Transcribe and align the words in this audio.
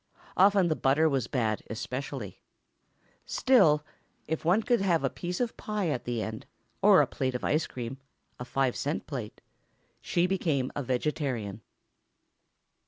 Often 0.35 0.69
the 0.69 0.75
butter 0.75 1.07
was 1.07 1.27
bad, 1.27 1.61
especially. 1.69 2.41
Still, 3.27 3.85
if 4.27 4.43
one 4.43 4.63
could 4.63 4.81
have 4.81 5.03
a 5.03 5.11
piece 5.11 5.39
of 5.39 5.55
pie 5.57 5.89
at 5.89 6.05
the 6.05 6.23
end... 6.23 6.47
or 6.81 7.01
a 7.01 7.05
plate 7.05 7.35
of 7.35 7.43
ice 7.43 7.67
cream—a 7.67 8.45
five 8.45 8.75
cent 8.75 9.05
plate... 9.05 9.41
she 10.01 10.25
became 10.25 10.71
a 10.75 10.81
vegetarian. 10.81 11.61